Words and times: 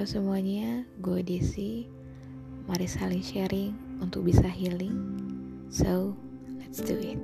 Halo 0.00 0.16
semuanya, 0.16 0.88
gue 1.04 1.20
Desi. 1.20 1.84
Mari 2.64 2.88
saling 2.88 3.20
sharing 3.20 3.76
untuk 4.00 4.24
bisa 4.24 4.48
healing. 4.48 4.96
So, 5.68 6.16
let's 6.56 6.80
do 6.80 6.96
it. 6.96 7.20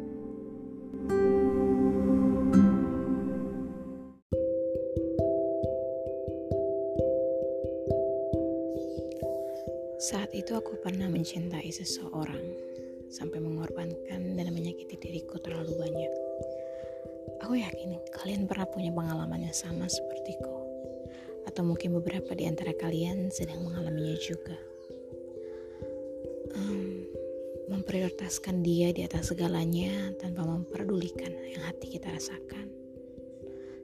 Saat 9.96 10.36
itu 10.36 10.52
aku 10.52 10.76
pernah 10.84 11.08
mencintai 11.08 11.72
seseorang 11.72 12.44
sampai 13.08 13.40
mengorbankan 13.40 14.36
dan 14.36 14.52
menyakiti 14.52 15.00
diriku 15.00 15.40
terlalu 15.40 15.80
banyak. 15.80 16.12
Aku 17.40 17.56
yakin 17.56 17.96
kalian 18.20 18.44
pernah 18.44 18.68
punya 18.68 18.92
pengalaman 18.92 19.48
yang 19.48 19.56
sama 19.56 19.88
sepertiku 19.88 20.55
atau 21.56 21.64
mungkin 21.64 21.96
beberapa 21.96 22.36
di 22.36 22.44
antara 22.44 22.76
kalian 22.76 23.32
sedang 23.32 23.64
mengalaminya 23.64 24.20
juga. 24.20 24.60
Um, 26.52 27.08
memprioritaskan 27.72 28.60
dia 28.60 28.92
di 28.92 29.08
atas 29.08 29.32
segalanya 29.32 30.12
tanpa 30.20 30.44
memperdulikan 30.44 31.32
yang 31.48 31.64
hati 31.64 31.96
kita 31.96 32.12
rasakan. 32.12 32.68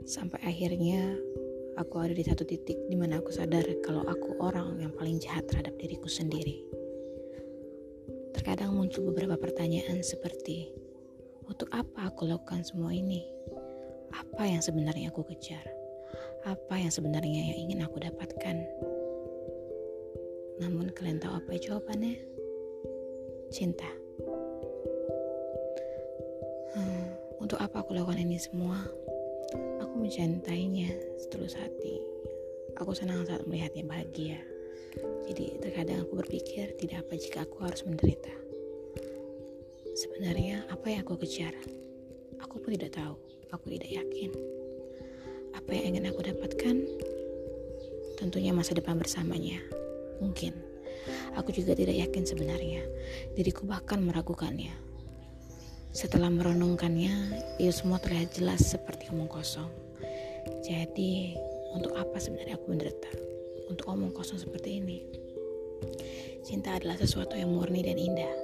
Sampai 0.05 0.45
akhirnya 0.45 1.17
aku 1.81 1.97
ada 1.97 2.13
di 2.13 2.21
satu 2.21 2.45
titik 2.45 2.77
di 2.93 2.97
mana 3.01 3.25
aku 3.25 3.33
sadar 3.33 3.65
kalau 3.81 4.05
aku 4.05 4.37
orang 4.45 4.77
yang 4.77 4.93
paling 4.93 5.17
jahat 5.17 5.49
terhadap 5.49 5.73
diriku 5.81 6.13
sendiri. 6.13 6.61
Terkadang 8.37 8.77
muncul 8.77 9.09
beberapa 9.09 9.41
pertanyaan 9.41 10.05
seperti, 10.05 10.69
untuk 11.49 11.73
apa 11.73 12.13
aku 12.13 12.29
lakukan 12.29 12.69
semua 12.69 12.93
ini? 12.93 13.25
Apa 14.13 14.45
yang 14.45 14.61
sebenarnya 14.61 15.09
aku 15.09 15.25
kejar? 15.25 15.82
Apa 16.43 16.75
yang 16.75 16.91
sebenarnya 16.91 17.55
yang 17.55 17.59
ingin 17.69 17.81
aku 17.87 18.03
dapatkan. 18.03 18.57
Namun 20.59 20.91
kalian 20.91 21.23
tahu 21.23 21.39
apa 21.39 21.55
jawabannya? 21.55 22.19
Cinta. 23.55 23.87
Hmm, 26.75 27.15
untuk 27.39 27.63
apa 27.63 27.85
aku 27.85 27.95
lakukan 27.95 28.19
ini 28.19 28.39
semua? 28.43 28.83
Aku 29.85 29.95
mencintainya 30.03 30.91
setulus 31.21 31.55
hati. 31.55 32.03
Aku 32.81 32.91
senang 32.97 33.23
saat 33.23 33.47
melihatnya 33.47 33.87
bahagia. 33.87 34.41
Jadi 35.29 35.63
terkadang 35.63 36.03
aku 36.03 36.19
berpikir 36.19 36.75
tidak 36.81 37.07
apa 37.07 37.15
jika 37.15 37.47
aku 37.47 37.63
harus 37.63 37.85
menderita. 37.87 38.33
Sebenarnya 39.95 40.67
apa 40.73 40.91
yang 40.91 41.05
aku 41.05 41.21
kejar? 41.23 41.55
Aku 42.43 42.59
pun 42.59 42.75
tidak 42.75 42.97
tahu. 42.99 43.15
Aku 43.53 43.69
tidak 43.69 43.93
yakin 43.93 44.33
apa 45.63 45.79
yang 45.79 45.95
ingin 45.95 46.11
aku 46.11 46.27
dapatkan? 46.27 46.77
Tentunya 48.19 48.51
masa 48.51 48.75
depan 48.75 48.99
bersamanya. 48.99 49.63
Mungkin. 50.19 50.59
Aku 51.39 51.55
juga 51.55 51.79
tidak 51.79 52.03
yakin 52.03 52.27
sebenarnya. 52.27 52.83
Diriku 53.39 53.63
bahkan 53.71 54.03
meragukannya. 54.03 54.75
Setelah 55.95 56.35
merenungkannya, 56.35 57.15
itu 57.63 57.71
semua 57.71 58.03
terlihat 58.03 58.35
jelas 58.35 58.75
seperti 58.75 59.07
omong 59.15 59.31
kosong. 59.31 59.71
Jadi, 60.67 61.39
untuk 61.79 61.95
apa 61.95 62.19
sebenarnya 62.19 62.59
aku 62.59 62.67
menderita? 62.67 63.11
Untuk 63.71 63.87
omong 63.87 64.11
kosong 64.11 64.43
seperti 64.43 64.83
ini. 64.83 64.99
Cinta 66.43 66.75
adalah 66.75 66.99
sesuatu 66.99 67.39
yang 67.39 67.55
murni 67.55 67.87
dan 67.87 68.03
indah. 68.03 68.35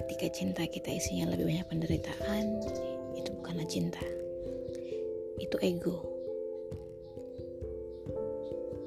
Ketika 0.00 0.32
cinta 0.32 0.64
kita 0.64 0.88
isinya 0.88 1.36
lebih 1.36 1.52
banyak 1.52 1.68
penderitaan, 1.68 2.64
itu 3.12 3.28
bukanlah 3.36 3.68
cinta 3.68 4.15
itu 5.42 5.56
ego. 5.60 6.04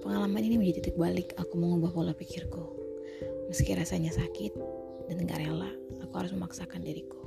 Pengalaman 0.01 0.41
ini 0.41 0.55
menjadi 0.57 0.89
titik 0.89 0.97
balik 0.97 1.37
aku 1.37 1.59
mengubah 1.59 1.91
pola 1.93 2.13
pikirku. 2.15 2.65
Meski 3.49 3.73
rasanya 3.77 4.13
sakit 4.13 4.53
dan 5.09 5.25
gak 5.25 5.41
rela, 5.41 5.69
aku 6.01 6.13
harus 6.17 6.31
memaksakan 6.33 6.85
diriku. 6.85 7.19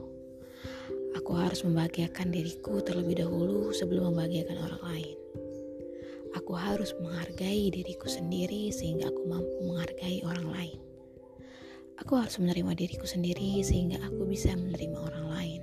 Aku 1.18 1.36
harus 1.36 1.62
membahagiakan 1.62 2.32
diriku 2.32 2.80
terlebih 2.80 3.22
dahulu 3.22 3.70
sebelum 3.70 4.10
membahagiakan 4.10 4.58
orang 4.58 4.82
lain. 4.82 5.16
Aku 6.32 6.56
harus 6.56 6.96
menghargai 6.96 7.68
diriku 7.68 8.08
sendiri 8.08 8.72
sehingga 8.72 9.12
aku 9.12 9.22
mampu 9.28 9.58
menghargai 9.68 10.24
orang 10.24 10.48
lain. 10.48 10.80
Aku 12.02 12.18
harus 12.18 12.40
menerima 12.42 12.72
diriku 12.74 13.06
sendiri 13.06 13.62
sehingga 13.62 14.02
aku 14.02 14.26
bisa 14.26 14.50
menerima 14.56 14.98
orang 14.98 15.26
lain. 15.30 15.61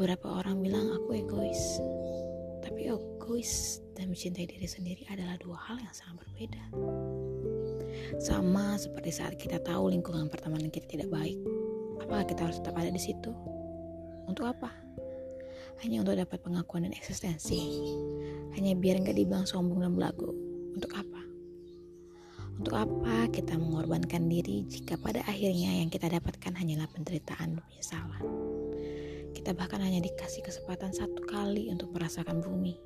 Beberapa 0.00 0.32
orang 0.32 0.64
bilang 0.64 0.96
aku 0.96 1.12
egois, 1.12 1.76
tapi 2.64 2.88
egois 2.88 3.84
dan 3.92 4.08
mencintai 4.08 4.48
diri 4.48 4.64
sendiri 4.64 5.04
adalah 5.12 5.36
dua 5.36 5.60
hal 5.60 5.76
yang 5.76 5.92
sangat 5.92 6.24
berbeda. 6.24 6.62
Sama 8.16 8.80
seperti 8.80 9.12
saat 9.12 9.36
kita 9.36 9.60
tahu 9.60 9.92
lingkungan 9.92 10.32
pertemanan 10.32 10.72
kita 10.72 10.88
tidak 10.88 11.12
baik, 11.12 11.36
apakah 12.00 12.24
kita 12.24 12.48
harus 12.48 12.64
tetap 12.64 12.80
ada 12.80 12.88
di 12.88 12.96
situ? 12.96 13.28
Untuk 14.24 14.48
apa? 14.48 14.72
Hanya 15.84 16.00
untuk 16.00 16.16
dapat 16.16 16.48
pengakuan 16.48 16.88
dan 16.88 16.96
eksistensi. 16.96 17.60
Hanya 18.56 18.72
biar 18.80 19.04
nggak 19.04 19.20
dibilang 19.20 19.44
sombong 19.44 19.84
dan 19.84 19.92
belagu. 20.00 20.32
Untuk 20.80 20.96
apa? 20.96 21.20
Untuk 22.56 22.72
apa 22.72 23.28
kita 23.28 23.52
mengorbankan 23.60 24.32
diri 24.32 24.64
jika 24.64 24.96
pada 24.96 25.20
akhirnya 25.28 25.76
yang 25.76 25.92
kita 25.92 26.08
dapatkan 26.08 26.56
hanyalah 26.56 26.88
penderitaan 26.88 27.60
dan 27.60 27.64
penyesalan? 27.68 28.59
Kita 29.40 29.56
bahkan 29.56 29.80
hanya 29.80 30.04
dikasih 30.04 30.44
kesempatan 30.44 30.92
satu 30.92 31.24
kali 31.24 31.72
untuk 31.72 31.96
merasakan 31.96 32.44
bumi. 32.44 32.76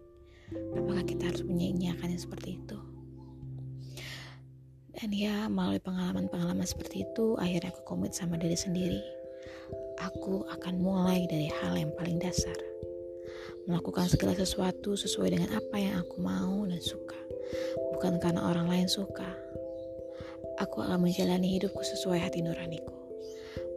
Apakah 0.79 1.03
kita 1.03 1.27
harus 1.27 1.43
menyia-nyiakan 1.43 2.15
yang 2.15 2.23
seperti 2.23 2.63
itu? 2.63 2.79
Dan 4.95 5.11
ya, 5.11 5.51
melalui 5.51 5.83
pengalaman-pengalaman 5.83 6.63
seperti 6.63 7.03
itu, 7.11 7.35
akhirnya 7.43 7.75
aku 7.75 7.83
komit 7.83 8.15
sama 8.15 8.39
diri 8.39 8.55
sendiri. 8.55 9.03
Aku 9.99 10.47
akan 10.47 10.79
mulai 10.79 11.27
dari 11.27 11.51
hal 11.59 11.75
yang 11.75 11.91
paling 11.99 12.23
dasar. 12.23 12.55
Melakukan 13.67 14.07
segala 14.07 14.39
sesuatu 14.39 14.95
sesuai 14.95 15.35
dengan 15.35 15.59
apa 15.59 15.75
yang 15.75 16.07
aku 16.07 16.23
mau 16.23 16.63
dan 16.71 16.79
suka. 16.79 17.19
Bukan 17.99 18.23
karena 18.23 18.47
orang 18.47 18.71
lain 18.71 18.87
suka. 18.87 19.27
Aku 20.63 20.87
akan 20.87 21.03
menjalani 21.03 21.59
hidupku 21.59 21.83
sesuai 21.83 22.23
hati 22.23 22.47
nuraniku. 22.47 22.95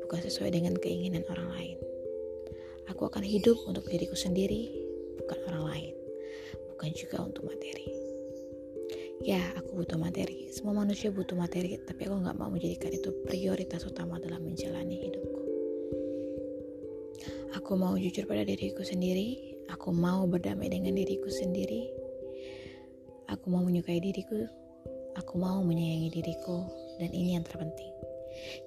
Bukan 0.05 0.21
sesuai 0.21 0.53
dengan 0.53 0.77
keinginan 0.77 1.25
orang 1.33 1.49
lain. 1.57 1.86
Aku 2.91 3.07
akan 3.11 3.23
hidup 3.23 3.59
untuk 3.67 3.87
diriku 3.87 4.15
sendiri, 4.15 4.71
bukan 5.19 5.39
orang 5.51 5.63
lain. 5.71 5.93
Bukan 6.73 6.89
juga 6.95 7.23
untuk 7.25 7.47
materi. 7.47 7.87
Ya, 9.25 9.41
aku 9.57 9.81
butuh 9.81 9.97
materi. 9.97 10.47
Semua 10.53 10.77
manusia 10.77 11.09
butuh 11.09 11.35
materi, 11.35 11.75
tapi 11.83 12.05
aku 12.07 12.21
nggak 12.21 12.37
mau 12.37 12.47
menjadikan 12.47 12.93
itu 12.93 13.11
prioritas 13.25 13.83
utama 13.83 14.21
dalam 14.21 14.45
menjalani 14.45 14.95
hidupku. 15.09 15.41
Aku 17.57 17.75
mau 17.75 17.97
jujur 17.97 18.23
pada 18.29 18.45
diriku 18.45 18.85
sendiri. 18.85 19.57
Aku 19.73 19.91
mau 19.91 20.23
berdamai 20.29 20.71
dengan 20.71 20.95
diriku 20.95 21.27
sendiri. 21.27 21.89
Aku 23.27 23.51
mau 23.51 23.65
menyukai 23.65 23.99
diriku. 23.99 24.47
Aku 25.19 25.35
mau 25.35 25.59
menyayangi 25.65 26.13
diriku. 26.13 26.63
Dan 27.01 27.11
ini 27.11 27.35
yang 27.35 27.43
terpenting. 27.43 28.06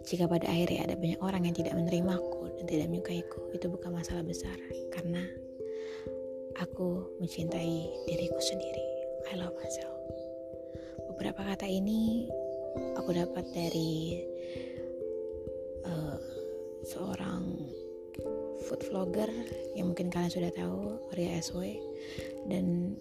Jika 0.05 0.27
pada 0.27 0.47
akhirnya 0.49 0.87
ada 0.89 0.95
banyak 0.99 1.21
orang 1.23 1.47
yang 1.47 1.57
tidak 1.57 1.75
menerimaku 1.77 2.51
dan 2.59 2.65
tidak 2.67 2.87
menyukaiku, 2.91 3.41
itu 3.55 3.67
bukan 3.71 3.91
masalah 3.95 4.25
besar 4.25 4.57
karena 4.93 5.23
aku 6.59 7.17
mencintai 7.23 7.89
diriku 8.09 8.41
sendiri. 8.41 8.85
I 9.31 9.39
love 9.39 9.55
myself. 9.57 9.97
Beberapa 11.15 11.55
kata 11.55 11.69
ini 11.69 12.27
aku 12.97 13.13
dapat 13.15 13.45
dari 13.53 14.25
uh, 15.85 16.19
seorang 16.85 17.71
food 18.69 18.81
vlogger 18.93 19.29
yang 19.77 19.93
mungkin 19.93 20.13
kalian 20.13 20.33
sudah 20.33 20.53
tahu, 20.53 21.01
Ria 21.17 21.41
SW 21.41 21.77
dan 22.49 22.97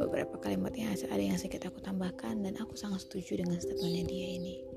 beberapa 0.00 0.40
kalimatnya 0.40 0.96
ada 0.96 1.20
yang 1.20 1.36
sedikit 1.36 1.68
aku 1.68 1.84
tambahkan 1.84 2.40
dan 2.40 2.56
aku 2.56 2.72
sangat 2.72 3.04
setuju 3.04 3.44
dengan 3.44 3.60
statementnya 3.60 4.04
dia 4.08 4.28
ini 4.40 4.69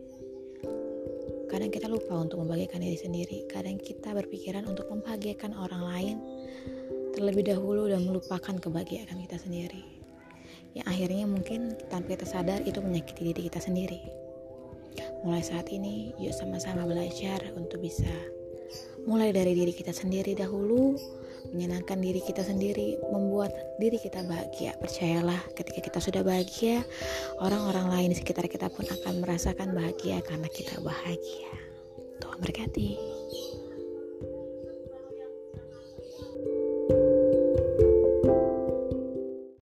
Kadang 1.53 1.69
kita 1.69 1.85
lupa 1.85 2.17
untuk 2.17 2.41
membahagiakan 2.41 2.81
diri 2.81 2.97
sendiri. 2.97 3.37
Kadang 3.45 3.77
kita 3.77 4.09
berpikiran 4.09 4.65
untuk 4.65 4.89
membahagiakan 4.89 5.53
orang 5.53 5.83
lain 5.85 6.15
terlebih 7.13 7.45
dahulu 7.45 7.85
dan 7.93 8.09
melupakan 8.09 8.57
kebahagiaan 8.57 9.21
kita 9.21 9.37
sendiri. 9.37 9.85
Yang 10.73 10.87
akhirnya 10.89 11.25
mungkin 11.29 11.77
tanpa 11.93 12.17
kita 12.17 12.25
sadar 12.25 12.65
itu 12.65 12.81
menyakiti 12.81 13.29
diri 13.29 13.41
kita 13.53 13.61
sendiri. 13.61 14.01
Mulai 15.21 15.45
saat 15.45 15.69
ini, 15.69 16.17
yuk 16.17 16.33
sama-sama 16.33 16.89
belajar 16.89 17.37
untuk 17.53 17.85
bisa 17.85 18.09
mulai 19.03 19.35
dari 19.35 19.53
diri 19.55 19.73
kita 19.75 19.91
sendiri 19.91 20.35
dahulu 20.37 20.95
menyenangkan 21.51 21.99
diri 21.99 22.23
kita 22.23 22.41
sendiri, 22.41 22.97
membuat 23.11 23.53
diri 23.77 23.99
kita 23.99 24.23
bahagia. 24.25 24.73
Percayalah, 24.79 25.37
ketika 25.53 25.79
kita 25.83 25.99
sudah 25.99 26.21
bahagia, 26.25 26.81
orang-orang 27.43 27.91
lain 27.93 28.09
di 28.15 28.17
sekitar 28.17 28.47
kita 28.49 28.71
pun 28.73 28.87
akan 28.89 29.21
merasakan 29.21 29.75
bahagia 29.75 30.23
karena 30.25 30.49
kita 30.49 30.79
bahagia. 30.81 31.51
Tuhan 32.23 32.39
berkati. 32.41 33.22